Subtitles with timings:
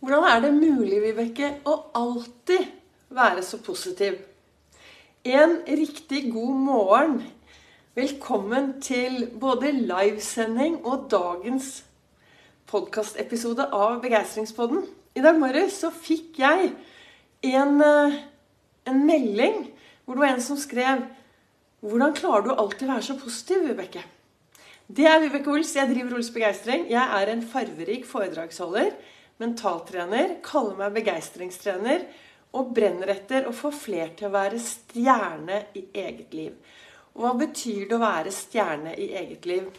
[0.00, 2.70] Hvordan er det mulig, Vibeke, å alltid
[3.12, 4.14] være så positiv?
[5.28, 7.18] En riktig god morgen.
[7.98, 11.68] Velkommen til både livesending og dagens
[12.72, 14.86] podkastepisode av Begeistringspodden.
[15.20, 16.72] I dag morges så fikk jeg
[17.52, 18.18] en, eh,
[18.88, 19.68] en melding
[20.06, 21.04] hvor det var en som skrev
[21.84, 24.00] Hvordan klarer du alltid å være så positiv, Vibeke?
[24.88, 25.76] Det er Vibeke Ols.
[25.76, 26.88] Jeg driver Ols Begeistring.
[26.88, 28.92] Jeg er en farverik foredragsholder
[29.40, 32.04] mentaltrener, kaller meg begeistringstrener
[32.56, 36.56] og brenner etter å få fler til å være stjerne i eget liv.
[37.14, 39.70] Og hva betyr det å være stjerne i eget liv?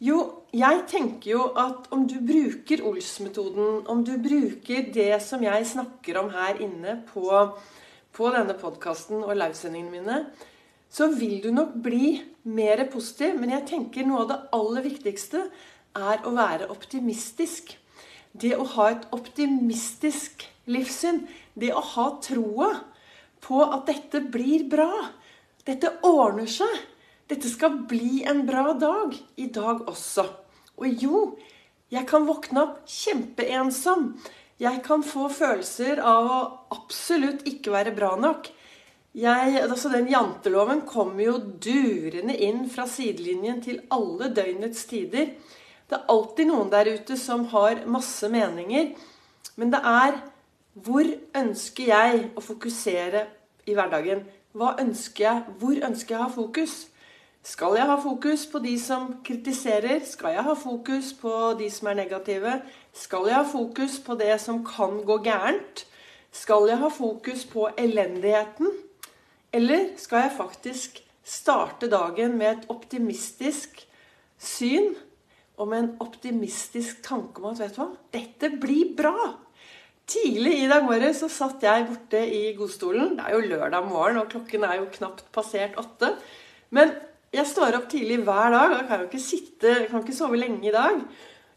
[0.00, 0.20] Jo,
[0.56, 6.16] jeg tenker jo at om du bruker Ols-metoden, om du bruker det som jeg snakker
[6.22, 7.26] om her inne på,
[8.16, 10.22] på denne podkasten og livesendingene mine,
[10.90, 12.14] så vil du nok bli
[12.48, 13.36] mer positiv.
[13.42, 15.44] Men jeg tenker noe av det aller viktigste
[16.00, 17.76] er å være optimistisk
[18.32, 22.70] det å ha et optimistisk livssyn, det å ha troa
[23.42, 24.92] på at dette blir bra,
[25.66, 26.76] dette ordner seg,
[27.30, 30.26] dette skal bli en bra dag i dag også.
[30.80, 31.22] Og jo,
[31.90, 34.14] jeg kan våkne opp kjempeensom.
[34.60, 36.40] Jeg kan få følelser av å
[36.76, 38.50] absolutt ikke være bra nok.
[39.16, 45.32] Jeg, altså Den janteloven kommer jo durende inn fra sidelinjen til alle døgnets tider.
[45.90, 48.92] Det er alltid noen der ute som har masse meninger.
[49.58, 50.20] Men det er
[50.78, 51.02] hvor
[51.34, 53.24] ønsker jeg å fokusere
[53.66, 54.22] i hverdagen?
[54.54, 55.56] Hva ønsker jeg?
[55.58, 56.76] Hvor ønsker jeg å ha fokus?
[57.42, 60.04] Skal jeg ha fokus på de som kritiserer?
[60.06, 62.54] Skal jeg ha fokus på de som er negative?
[62.94, 65.84] Skal jeg ha fokus på det som kan gå gærent?
[66.30, 68.70] Skal jeg ha fokus på elendigheten?
[69.52, 73.82] Eller skal jeg faktisk starte dagen med et optimistisk
[74.38, 74.94] syn?
[75.60, 79.14] Og med en optimistisk tanke om at vet du hva, dette blir bra.
[80.10, 83.12] Tidlig i dag morges så satt jeg borte i godstolen.
[83.18, 86.14] Det er jo lørdag morgen, og klokken er jo knapt passert åtte.
[86.74, 86.96] Men
[87.30, 88.72] jeg står opp tidlig hver dag.
[88.72, 90.98] og Jeg kan jo ikke sitte, kan ikke sove lenge i dag.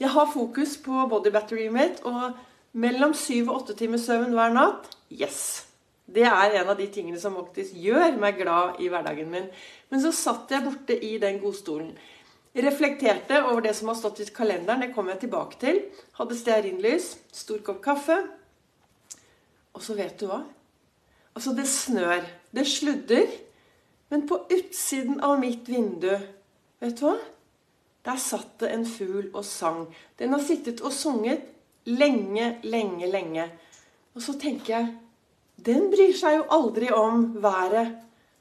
[0.00, 2.32] Jeg har fokus på body battery mitt, og
[2.72, 5.66] mellom syv og åtte timers søvn hver natt Yes!
[6.10, 9.46] Det er en av de tingene som faktisk gjør meg glad i hverdagen min.
[9.90, 11.92] Men så satt jeg borte i den godstolen.
[12.54, 14.82] Reflekterte over det som har stått i kalenderen.
[14.82, 15.82] Det kommer jeg tilbake til.
[16.18, 18.16] Hadde stearinlys, stor kopp kaffe.
[19.76, 20.42] Og så vet du hva?
[21.36, 22.26] Altså, det snør.
[22.50, 23.30] Det sludder.
[24.10, 26.10] Men på utsiden av mitt vindu,
[26.82, 27.18] vet du hva?
[28.04, 29.84] Der satt det en fugl og sang.
[30.18, 31.44] Den har sittet og sunget
[31.86, 33.46] lenge, lenge, lenge.
[34.16, 34.90] Og så tenker jeg
[35.60, 37.92] Den bryr seg jo aldri om været.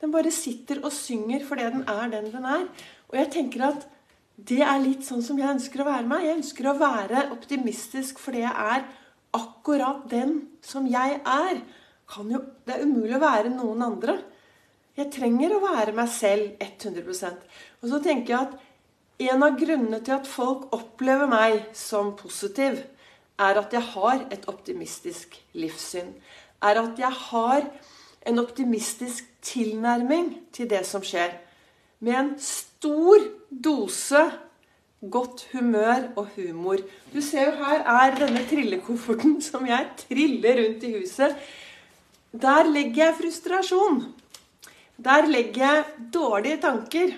[0.00, 2.68] Den bare sitter og synger fordi den er den den er.
[3.10, 3.86] Og jeg tenker at
[4.40, 6.24] det er litt sånn som jeg ønsker å være meg.
[6.24, 8.86] Jeg ønsker å være optimistisk fordi jeg er
[9.36, 11.60] akkurat den som jeg er.
[12.10, 14.16] Jo, det er umulig å være noen andre.
[14.96, 17.44] Jeg trenger å være meg selv 100%
[17.80, 22.80] Og så tenker jeg at en av grunnene til at folk opplever meg som positiv,
[23.40, 26.12] er at jeg har et optimistisk livssyn.
[26.64, 27.68] Er at jeg har
[28.28, 31.38] en optimistisk tilnærming til det som skjer.
[32.04, 32.34] Med en
[32.80, 34.20] stor dose
[35.00, 36.80] godt humør og humor.
[37.12, 41.36] Du ser jo her er denne trillekofferten som jeg triller rundt i huset.
[42.32, 44.00] Der legger jeg frustrasjon.
[44.96, 47.12] Der legger jeg dårlige tanker.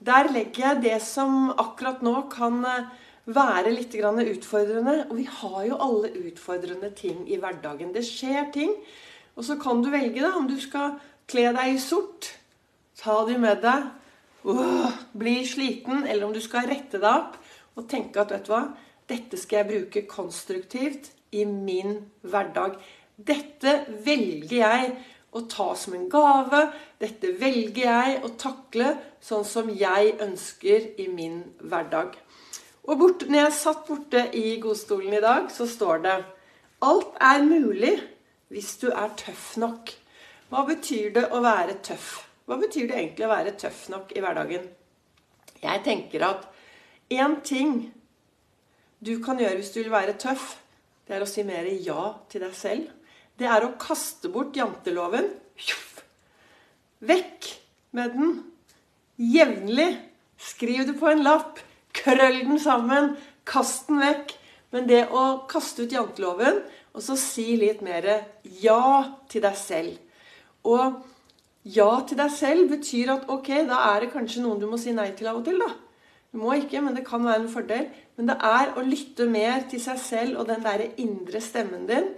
[0.00, 2.88] Der legger jeg det som akkurat nå kan eh,
[3.26, 5.06] være litt utfordrende.
[5.10, 7.92] Og vi har jo alle utfordrende ting i hverdagen.
[7.92, 8.72] Det skjer ting.
[9.36, 10.96] Og så kan du velge da, om du skal
[11.28, 12.32] kle deg i sort,
[12.96, 13.88] ta de med deg
[14.46, 14.85] uh,
[15.18, 17.38] blir sliten, eller om du skal rette deg opp
[17.76, 18.62] og tenke at vet du hva,
[19.06, 22.78] dette skal jeg bruke konstruktivt i min hverdag.
[23.16, 24.94] Dette velger jeg
[25.36, 26.62] å ta som en gave.
[27.00, 32.16] Dette velger jeg å takle sånn som jeg ønsker i min hverdag.
[32.86, 36.16] Og bort, når jeg satt borte i godstolen i dag, så står det
[36.86, 37.94] Alt er mulig
[38.52, 39.92] hvis du er tøff nok.
[40.50, 42.10] Hva betyr det å være tøff?
[42.46, 44.68] Hva betyr det egentlig å være tøff nok i hverdagen?
[45.66, 46.46] Jeg tenker at
[47.12, 47.74] én ting
[49.04, 50.56] du kan gjøre hvis du vil være tøff,
[51.06, 52.88] det er å si mer ja til deg selv.
[53.36, 55.28] Det er å kaste bort janteloven.
[57.06, 57.50] Vekk
[57.96, 58.32] med den.
[59.20, 59.90] Jevnlig.
[60.40, 61.60] Skriv det på en lapp.
[61.96, 63.14] Krøll den sammen.
[63.46, 64.34] Kast den vekk.
[64.74, 66.58] Men det å kaste ut janteloven,
[66.96, 68.08] og så si litt mer
[68.62, 68.80] ja
[69.30, 70.00] til deg selv.
[70.66, 71.04] Og
[71.66, 74.94] ja til deg selv betyr at ok, da er det kanskje noen du må si
[74.94, 75.58] nei til av og til.
[75.58, 75.72] da.
[76.32, 77.88] Du må ikke, men det kan være en fordel.
[78.16, 82.10] Men det er å lytte mer til seg selv og den derre indre stemmen din.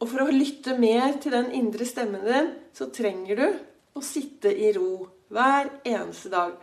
[0.00, 3.46] Og for å lytte mer til den indre stemmen din, så trenger du
[3.98, 6.54] å sitte i ro hver eneste dag.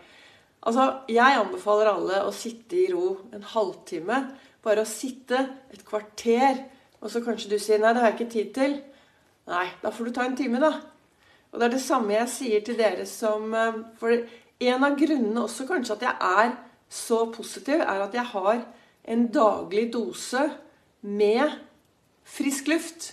[0.67, 4.23] Altså, Jeg anbefaler alle å sitte i ro en halvtime.
[4.63, 6.65] Bare å sitte et kvarter.
[7.01, 8.81] Og så kanskje du sier 'nei, det har jeg ikke tid til'.
[9.47, 10.81] Nei, da får du ta en time, da.
[11.51, 14.13] Og det er det samme jeg sier til dere som eh, For
[14.67, 16.55] en av grunnene også kanskje at jeg er
[16.89, 18.63] så positiv, er at jeg har
[19.07, 20.47] en daglig dose
[21.01, 21.59] med
[22.27, 23.11] frisk luft.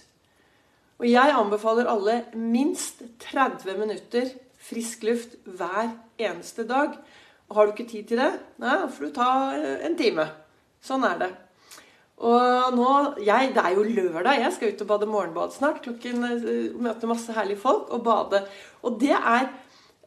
[1.03, 4.31] Og jeg anbefaler alle minst 30 minutter
[4.65, 6.95] frisk luft hver eneste dag.
[7.49, 8.31] Og har du ikke tid til det,
[8.63, 10.29] nei, da får du ta eh, en time.
[10.85, 11.31] Sånn er det.
[12.23, 12.91] Og nå,
[13.25, 14.41] jeg, Det er jo lørdag.
[14.41, 15.83] Jeg skal ut og bade morgenbad snart.
[15.83, 18.47] klokken møter Møte masse herlige folk og bade.
[18.83, 19.51] Og det er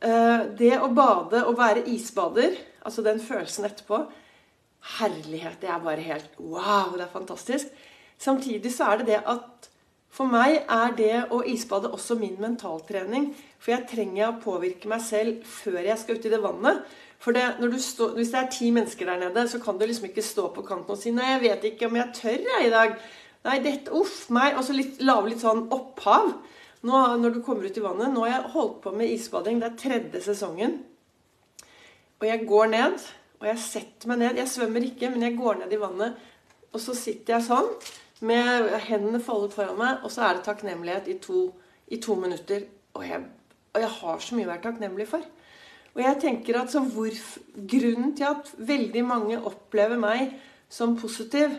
[0.05, 2.55] uh, Det å bade og være isbader,
[2.85, 4.05] altså den følelsen etterpå
[4.99, 5.59] Herlighet.
[5.61, 6.95] Det er bare helt Wow!
[6.95, 7.67] Det er fantastisk.
[8.17, 9.69] Samtidig så er det det at
[10.09, 13.35] for meg er det å isbade også min mentaltrening.
[13.59, 16.95] For jeg trenger å påvirke meg selv før jeg skal ut i det vannet.
[17.19, 17.43] For det,
[17.81, 20.61] stå, Hvis det er ti mennesker der nede, så kan du liksom ikke stå på
[20.61, 22.95] kanten og si 'Nei, jeg vet ikke om jeg tør jeg i dag'.
[23.45, 24.57] Nei, dette, uff meg.
[24.57, 26.33] Og så lage litt sånn opphav.
[26.87, 29.61] Nå, når du kommer ut i vannet Nå har jeg holdt på med isbading.
[29.61, 30.83] Det er tredje sesongen.
[32.19, 32.99] Og jeg går ned,
[33.39, 34.41] og jeg setter meg ned.
[34.41, 36.13] Jeg svømmer ikke, men jeg går ned i vannet.
[36.73, 37.69] Og så sitter jeg sånn
[38.25, 41.51] med hendene foldet foran meg, og så er det takknemlighet i to,
[41.93, 42.65] i to minutter.
[42.97, 43.21] Og jeg,
[43.73, 45.25] og jeg har så mye å være takknemlig for.
[45.97, 46.75] Og jeg tenker at
[47.57, 50.35] Grunnen til at veldig mange opplever meg
[50.69, 51.49] som positiv,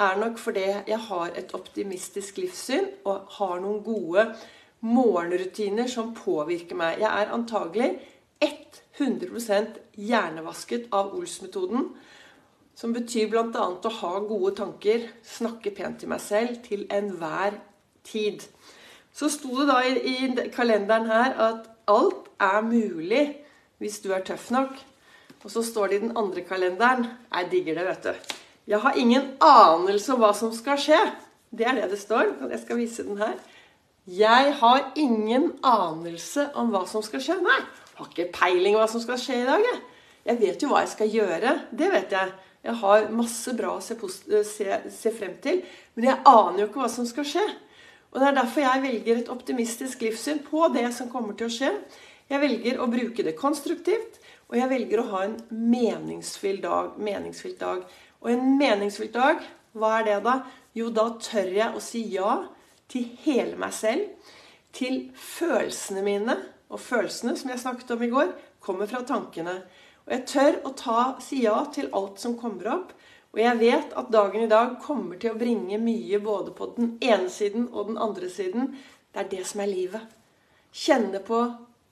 [0.00, 4.22] er nok fordi jeg har et optimistisk livssyn og har noen gode
[4.80, 7.02] morgenrutiner som påvirker meg.
[7.02, 7.90] Jeg er antagelig
[9.00, 11.90] 100% hjernevasket av Ols-metoden.
[12.76, 13.66] Som betyr bl.a.
[13.66, 17.58] å ha gode tanker, snakke pent til meg selv til enhver
[18.06, 18.46] tid.
[19.12, 23.24] Så sto det da i kalenderen her at alt er mulig
[23.80, 24.76] hvis du er tøff nok.
[25.40, 28.34] Og så står det i den andre kalenderen Jeg digger det, vet du.
[28.70, 30.98] Jeg har ingen anelse om hva som skal skje.
[31.50, 32.36] Det er det det står.
[32.50, 33.38] Jeg skal vise den her.
[34.06, 37.38] Jeg har ingen anelse om hva som skal skje.
[37.42, 39.64] Nei, jeg har ikke peiling hva som skal skje i dag.
[39.64, 39.80] Jeg,
[40.28, 41.56] jeg vet jo hva jeg skal gjøre.
[41.72, 42.36] Det vet jeg.
[42.60, 43.96] Jeg har masse bra å se,
[44.44, 45.64] se, se frem til.
[45.96, 47.46] Men jeg aner jo ikke hva som skal skje.
[48.10, 51.54] Og Det er derfor jeg velger et optimistisk livssyn på det som kommer til å
[51.54, 51.70] skje.
[52.30, 56.92] Jeg velger å bruke det konstruktivt, og jeg velger å ha en meningsfylt dag.
[56.98, 57.82] meningsfylt dag.
[58.22, 59.42] Og en meningsfylt dag,
[59.72, 60.36] hva er det da?
[60.74, 62.44] Jo, da tør jeg å si ja
[62.90, 64.06] til hele meg selv.
[64.72, 66.36] Til følelsene mine.
[66.70, 68.30] Og følelsene, som jeg snakket om i går,
[68.62, 69.56] kommer fra tankene.
[70.06, 72.92] Og jeg tør å ta, si ja til alt som kommer opp.
[73.34, 76.94] Og jeg vet at dagen i dag kommer til å bringe mye både på den
[77.02, 78.76] ene siden og den andre siden.
[79.10, 80.06] Det er det som er livet.
[80.70, 81.42] Kjenne på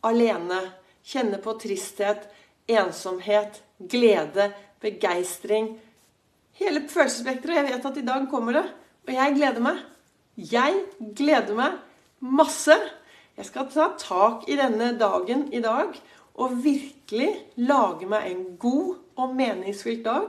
[0.07, 0.61] alene.
[1.09, 2.27] Kjenne på tristhet,
[2.69, 4.51] ensomhet, glede,
[4.83, 5.77] begeistring.
[6.59, 7.57] Hele følelsesspekteret.
[7.57, 8.67] Jeg vet at i dag kommer det.
[9.09, 9.83] Og jeg gleder meg.
[10.37, 10.83] Jeg
[11.17, 11.79] gleder meg
[12.21, 12.77] masse.
[13.39, 15.95] Jeg skal ta tak i denne dagen i dag
[16.39, 20.29] og virkelig lage meg en god og meningsfylt dag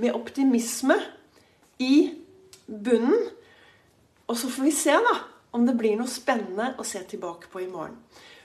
[0.00, 0.96] med optimisme
[1.78, 2.10] i
[2.66, 3.28] bunnen.
[4.26, 5.14] Og så får vi se da
[5.54, 7.98] om det blir noe spennende å se tilbake på i morgen.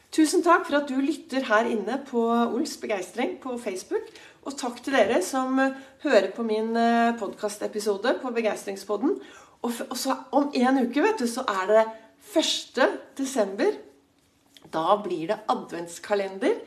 [0.10, 4.08] Tusen takk for at du lytter her inne på Ols begeistring på Facebook.
[4.42, 9.20] Og takk til dere som eh, hører på min eh, podkastepisode på Begeistringspodden.
[9.62, 11.84] Og så om en uke, vet du, så er det
[12.40, 12.82] 1.
[13.20, 13.78] desember.
[14.74, 16.58] Da blir det adventskalender.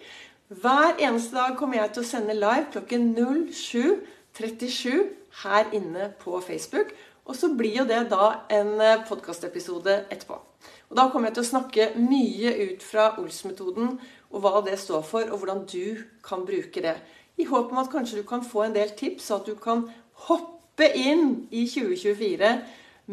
[0.53, 5.03] Hver eneste dag kommer jeg til å sende live klokken 07.37
[5.43, 6.95] her inne på Facebook.
[7.27, 10.52] Og så blir jo det da en eh, podkastepisode etterpå.
[10.93, 13.95] Og Da kommer jeg til å snakke mye ut fra Ols-metoden
[14.29, 16.99] og hva det står for, og hvordan du kan bruke det.
[17.41, 19.87] I håp om at kanskje du kan få en del tips, så at du kan
[20.29, 22.51] hoppe inn i 2024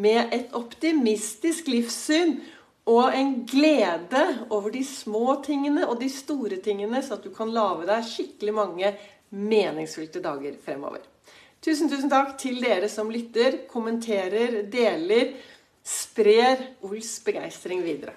[0.04, 2.42] med et optimistisk livssyn
[2.92, 7.54] og en glede over de små tingene og de store tingene, så at du kan
[7.56, 8.92] lage deg skikkelig mange
[9.30, 11.08] meningsfylte dager fremover.
[11.64, 15.32] Tusen, tusen takk til dere som lytter, kommenterer, deler
[15.90, 18.14] sprer Ols begeistring videre.